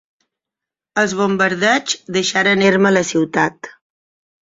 Els 1.01 1.13
bombardeigs 1.19 2.01
deixaren 2.19 2.67
erma 2.73 2.97
la 2.99 3.07
ciutat. 3.15 3.75